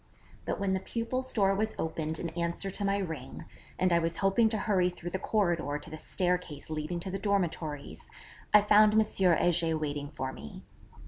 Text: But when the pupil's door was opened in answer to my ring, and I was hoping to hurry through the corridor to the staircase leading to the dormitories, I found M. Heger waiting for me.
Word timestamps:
But 0.45 0.59
when 0.59 0.73
the 0.73 0.79
pupil's 0.79 1.31
door 1.31 1.53
was 1.53 1.75
opened 1.77 2.17
in 2.17 2.29
answer 2.29 2.71
to 2.71 2.83
my 2.83 2.97
ring, 2.97 3.45
and 3.77 3.93
I 3.93 3.99
was 3.99 4.17
hoping 4.17 4.49
to 4.49 4.57
hurry 4.57 4.89
through 4.89 5.11
the 5.11 5.19
corridor 5.19 5.77
to 5.77 5.89
the 5.91 5.97
staircase 5.99 6.71
leading 6.71 6.99
to 7.01 7.11
the 7.11 7.19
dormitories, 7.19 8.09
I 8.51 8.61
found 8.61 8.93
M. 8.95 9.01
Heger 9.01 9.77
waiting 9.77 10.09
for 10.09 10.33
me. 10.33 10.63